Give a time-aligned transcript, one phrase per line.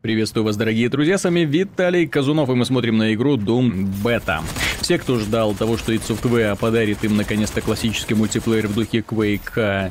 [0.00, 4.42] Приветствую вас, дорогие друзья, с вами Виталий Казунов, и мы смотрим на игру Doom Beta.
[4.80, 9.90] Все, кто ждал того, что id Software подарит им наконец-то классический мультиплеер в духе Quake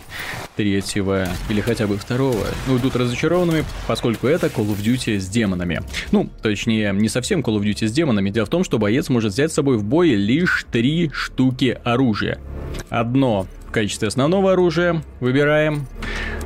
[0.55, 5.81] третьего или хотя бы второго, ну, идут разочарованными, поскольку это Call of Duty с демонами.
[6.13, 8.29] Ну, точнее, не совсем Call of Duty с демонами.
[8.29, 12.39] Дело в том, что боец может взять с собой в бой лишь три штуки оружия.
[12.87, 15.85] Одно в качестве основного оружия выбираем,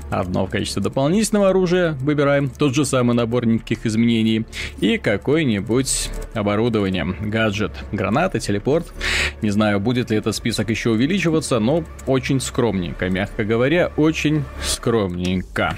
[0.09, 4.45] Одно в качестве дополнительного оружия выбираем тот же самый набор никаких изменений.
[4.79, 8.93] И какое-нибудь оборудование, гаджет, граната, телепорт.
[9.41, 15.75] Не знаю, будет ли этот список еще увеличиваться, но очень скромненько, мягко говоря, очень скромненько.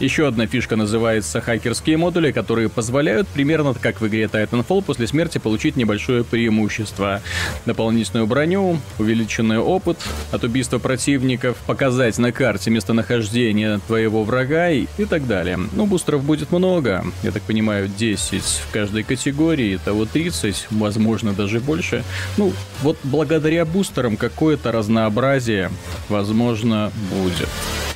[0.00, 5.38] Еще одна фишка называется хакерские модули, которые позволяют примерно как в игре Titanfall после смерти
[5.38, 7.22] получить небольшое преимущество.
[7.64, 9.98] Дополнительную броню, увеличенный опыт
[10.32, 15.60] от убийства противников, показать на карте местонахождение твоего врага и, и так далее.
[15.72, 21.60] Ну, бустеров будет много, я так понимаю, 10 в каждой категории, того 30, возможно, даже
[21.60, 22.02] больше.
[22.36, 25.70] Ну, вот благодаря бустерам какое-то разнообразие,
[26.08, 27.48] возможно, будет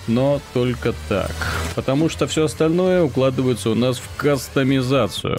[0.09, 1.33] но только так.
[1.75, 5.39] Потому что все остальное укладывается у нас в кастомизацию.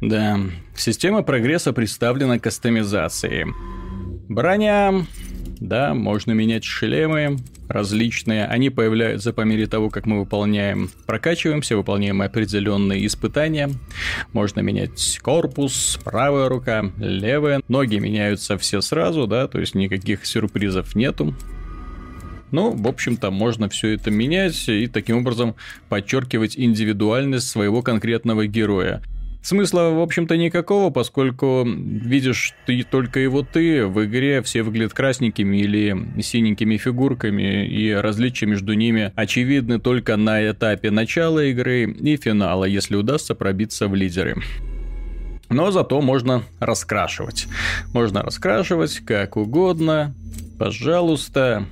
[0.00, 0.38] Да,
[0.76, 3.52] система прогресса представлена кастомизацией.
[4.28, 5.06] Броня,
[5.60, 8.46] да, можно менять шлемы различные.
[8.46, 13.70] Они появляются по мере того, как мы выполняем, прокачиваемся, выполняем определенные испытания.
[14.32, 17.60] Можно менять корпус, правая рука, левая.
[17.68, 21.34] Ноги меняются все сразу, да, то есть никаких сюрпризов нету.
[22.50, 25.54] Ну, в общем-то, можно все это менять и таким образом
[25.88, 29.02] подчеркивать индивидуальность своего конкретного героя.
[29.40, 35.56] Смысла, в общем-то, никакого, поскольку видишь ты только его ты, в игре все выглядят красненькими
[35.58, 42.64] или синенькими фигурками, и различия между ними очевидны только на этапе начала игры и финала,
[42.64, 44.36] если удастся пробиться в лидеры.
[45.48, 47.46] Но зато можно раскрашивать.
[47.94, 50.14] Можно раскрашивать как угодно.
[50.58, 51.64] Пожалуйста,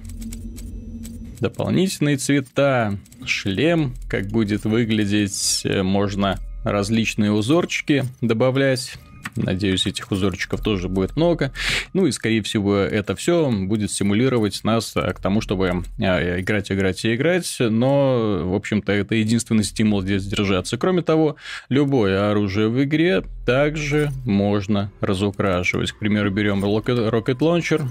[1.40, 8.98] дополнительные цвета, шлем, как будет выглядеть, э, можно различные узорчики добавлять.
[9.34, 11.52] Надеюсь, этих узорчиков тоже будет много.
[11.92, 16.70] Ну и, скорее всего, это все будет стимулировать нас э, к тому, чтобы э, играть,
[16.72, 17.56] играть и играть.
[17.58, 20.78] Но, в общем-то, это единственный стимул здесь держаться.
[20.78, 21.36] Кроме того,
[21.68, 25.92] любое оружие в игре также можно разукрашивать.
[25.92, 27.86] К примеру, берем Rocket Launcher,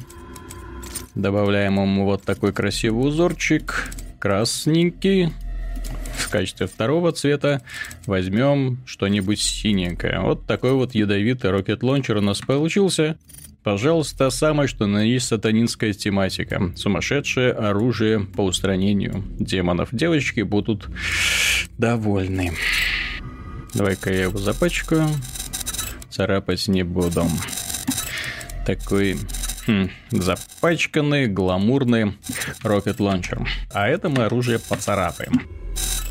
[1.16, 3.90] Добавляем ему вот такой красивый узорчик,
[4.20, 5.31] красненький.
[6.18, 7.62] В качестве второго цвета
[8.06, 10.20] возьмем что-нибудь синенькое.
[10.20, 13.18] Вот такой вот ядовитый рокет лончер у нас получился.
[13.64, 16.74] Пожалуйста, самое что на есть сатанинская тематика.
[16.76, 19.90] Сумасшедшее оружие по устранению демонов.
[19.92, 20.88] Девочки будут
[21.78, 22.52] довольны.
[23.74, 25.08] Давай-ка я его запачкаю.
[26.09, 27.26] Царапать не буду.
[28.66, 29.18] Такой
[29.68, 32.14] Хм, запачканный, гламурный
[32.64, 33.46] Rocket Launcher.
[33.74, 35.42] А это мы оружие поцарапаем.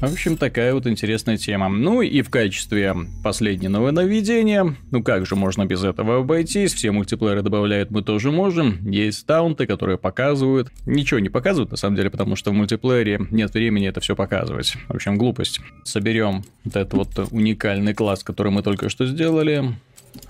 [0.01, 1.69] В общем, такая вот интересная тема.
[1.69, 7.43] Ну и в качестве последнего нововведения, ну как же можно без этого обойтись, все мультиплееры
[7.43, 8.91] добавляют мы тоже можем.
[8.91, 10.71] Есть таунты, которые показывают.
[10.85, 14.75] Ничего не показывают, на самом деле, потому что в мультиплеере нет времени это все показывать.
[14.89, 15.61] В общем, глупость.
[15.85, 19.75] Соберем вот этот вот уникальный класс, который мы только что сделали.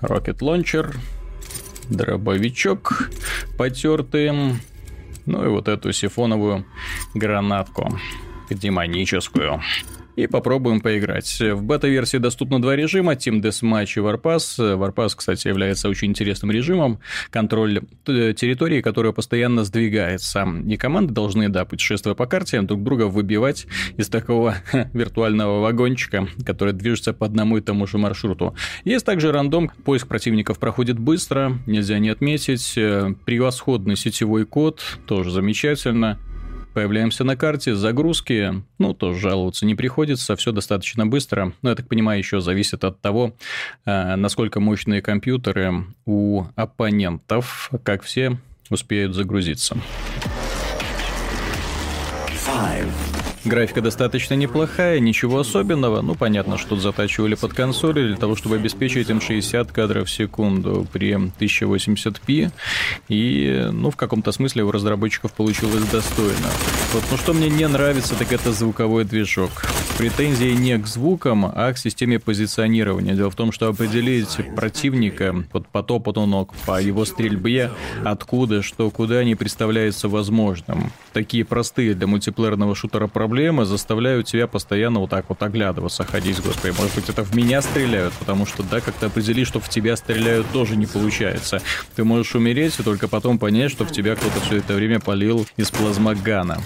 [0.01, 0.95] Rocket Launcher
[1.89, 3.09] дробовичок
[3.57, 4.31] потертый,
[5.25, 6.65] ну и вот эту сифоновую
[7.13, 7.97] гранатку
[8.49, 9.61] демоническую
[10.15, 11.39] и попробуем поиграть.
[11.39, 14.77] В бета-версии доступно два режима, Team Deathmatch и Warpass.
[14.77, 16.99] Warpass, кстати, является очень интересным режимом,
[17.29, 20.47] контроль территории, которая постоянно сдвигается.
[20.67, 23.67] И команды должны, да, путешествуя по карте, друг друга выбивать
[23.97, 24.55] из такого
[24.93, 28.55] виртуального вагончика, который движется по одному и тому же маршруту.
[28.83, 32.73] Есть также рандом, поиск противников проходит быстро, нельзя не отметить,
[33.25, 36.19] превосходный сетевой код, тоже замечательно.
[36.75, 41.53] Появляемся на карте, загрузки, ну, тоже жаловаться не приходится, все достаточно быстро.
[41.61, 43.33] Но, я так понимаю, еще зависит от того,
[43.85, 48.39] э, насколько мощные компьютеры у оппонентов, как все
[48.69, 49.77] успеют загрузиться.
[52.45, 53.14] Five.
[53.45, 56.01] Графика достаточно неплохая, ничего особенного.
[56.01, 60.11] Ну, понятно, что тут затачивали под консоли для того, чтобы обеспечить им 60 кадров в
[60.11, 62.51] секунду при 1080p.
[63.07, 66.49] И, ну, в каком-то смысле у разработчиков получилось достойно.
[66.93, 69.51] Вот, ну, что мне не нравится, так это звуковой движок.
[69.97, 73.13] Претензии не к звукам, а к системе позиционирования.
[73.13, 77.71] Дело в том, что определить противника вот по топоту ног, по его стрельбе,
[78.03, 80.91] откуда, что, куда не представляется возможным.
[81.13, 86.73] Такие простые для мультиплеерного шутера проблемы заставляют тебя постоянно вот так вот оглядываться, ходить, господи,
[86.77, 90.45] может быть, это в меня стреляют, потому что, да, как-то определить, что в тебя стреляют,
[90.51, 91.61] тоже не получается.
[91.95, 95.47] Ты можешь умереть и только потом понять, что в тебя кто-то все это время полил
[95.55, 96.57] из плазмогана.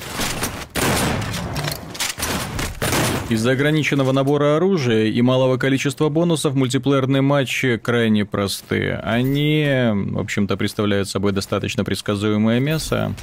[3.29, 8.95] Из-за ограниченного набора оружия и малого количества бонусов мультиплеерные матчи крайне простые.
[8.95, 13.13] Они, в общем-то, представляют собой достаточно предсказуемое мясо.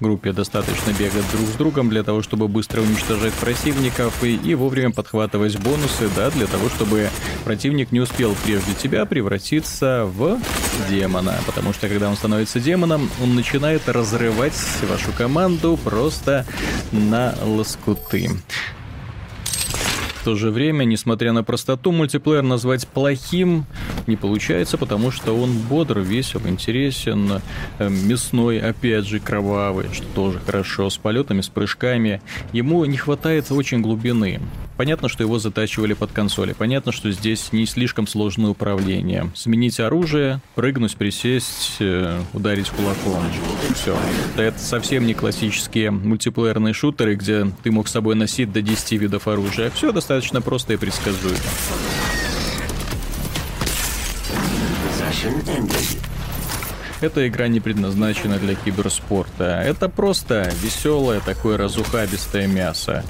[0.00, 4.90] Группе достаточно бегать друг с другом для того, чтобы быстро уничтожать противников и, и вовремя
[4.90, 7.08] подхватывать бонусы, да, для того, чтобы
[7.44, 10.40] противник не успел прежде тебя превратиться в
[10.88, 11.36] демона.
[11.46, 14.58] Потому что когда он становится демоном, он начинает разрывать
[14.88, 16.44] вашу команду просто
[16.90, 18.30] на лоскуты
[20.28, 23.64] то же время, несмотря на простоту, мультиплеер назвать плохим
[24.06, 27.40] не получается, потому что он бодр, весел, интересен,
[27.78, 32.20] э, мясной, опять же, кровавый, что тоже хорошо, с полетами, с прыжками.
[32.52, 34.38] Ему не хватает очень глубины.
[34.78, 36.54] Понятно, что его затачивали под консоли.
[36.54, 39.30] Понятно, что здесь не слишком сложное управление.
[39.34, 43.22] Сменить оружие, прыгнуть, присесть, э, ударить кулаком.
[43.74, 43.94] Все.
[44.36, 49.28] Это совсем не классические мультиплеерные шутеры, где ты мог с собой носить до 10 видов
[49.28, 49.70] оружия.
[49.70, 51.36] Все достаточно достаточно просто и предсказуемо.
[57.00, 59.62] Эта игра не предназначена для киберспорта.
[59.64, 63.04] Это просто веселое такое разухабистое мясо.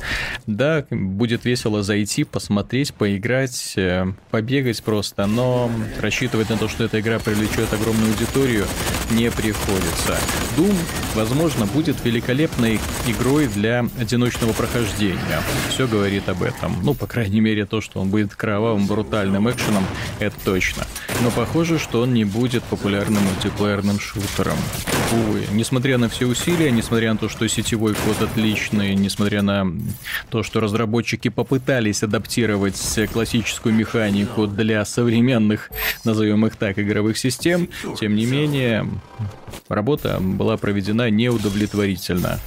[0.46, 5.70] Да, будет весело зайти, посмотреть, поиграть, э, побегать просто, но
[6.00, 8.66] рассчитывать на то, что эта игра привлечет огромную аудиторию,
[9.12, 10.18] не приходится.
[10.58, 10.76] Doom,
[11.14, 15.40] возможно, будет великолепной игрой для одиночного прохождения.
[15.70, 16.76] Все говорит об этом.
[16.82, 19.86] Ну, по крайней мере, то, что он будет кровавым, брутальным экшеном,
[20.18, 20.84] это точно.
[21.22, 24.58] Но похоже, что он не будет популярным мультиплеером мультиплеерным шутером.
[25.12, 29.66] Увы, несмотря на все усилия, несмотря на то, что сетевой код отличный, несмотря на
[30.30, 32.76] то, что разработчики попытались адаптировать
[33.12, 35.70] классическую механику для современных,
[36.04, 38.88] назовем их так, игровых систем, тем не менее,
[39.68, 42.38] работа была проведена неудовлетворительно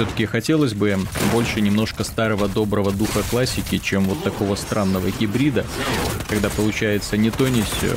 [0.00, 0.96] все-таки хотелось бы
[1.30, 5.66] больше немножко старого доброго духа классики, чем вот такого странного гибрида,
[6.26, 7.94] когда получается не то, не все.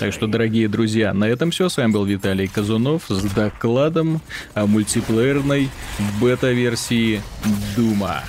[0.00, 1.70] Так что, дорогие друзья, на этом все.
[1.70, 4.20] С вами был Виталий Казунов с докладом
[4.52, 5.70] о мультиплеерной
[6.20, 7.22] бета-версии
[7.74, 8.22] Дума.